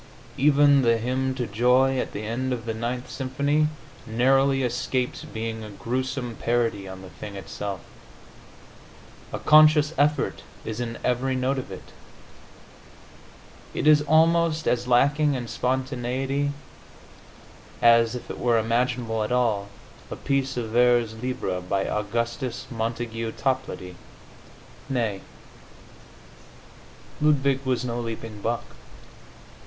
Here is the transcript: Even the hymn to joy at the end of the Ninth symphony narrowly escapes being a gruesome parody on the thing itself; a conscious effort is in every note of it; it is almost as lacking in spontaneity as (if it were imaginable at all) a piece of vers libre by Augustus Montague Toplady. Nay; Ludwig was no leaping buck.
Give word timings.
Even 0.35 0.81
the 0.81 0.97
hymn 0.97 1.35
to 1.35 1.45
joy 1.45 1.99
at 1.99 2.11
the 2.11 2.23
end 2.23 2.51
of 2.51 2.65
the 2.65 2.73
Ninth 2.73 3.07
symphony 3.11 3.67
narrowly 4.07 4.63
escapes 4.63 5.23
being 5.25 5.63
a 5.63 5.69
gruesome 5.69 6.35
parody 6.37 6.87
on 6.87 7.03
the 7.03 7.11
thing 7.11 7.35
itself; 7.35 7.81
a 9.31 9.37
conscious 9.37 9.93
effort 9.99 10.41
is 10.65 10.79
in 10.79 10.97
every 11.03 11.35
note 11.35 11.59
of 11.59 11.71
it; 11.71 11.91
it 13.75 13.85
is 13.85 14.01
almost 14.01 14.67
as 14.67 14.87
lacking 14.87 15.35
in 15.35 15.47
spontaneity 15.47 16.51
as 17.79 18.15
(if 18.15 18.27
it 18.31 18.39
were 18.39 18.57
imaginable 18.57 19.23
at 19.23 19.31
all) 19.31 19.67
a 20.09 20.15
piece 20.15 20.57
of 20.57 20.71
vers 20.71 21.13
libre 21.21 21.61
by 21.61 21.83
Augustus 21.85 22.65
Montague 22.71 23.33
Toplady. 23.33 23.95
Nay; 24.89 25.21
Ludwig 27.21 27.63
was 27.67 27.85
no 27.85 27.99
leaping 27.99 28.41
buck. 28.41 28.65